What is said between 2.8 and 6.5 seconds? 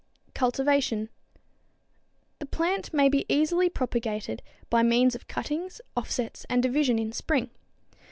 may be easily propagated by means of cuttings, offsets